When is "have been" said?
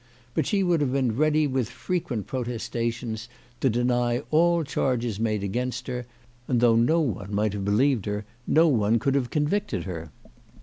0.81-1.15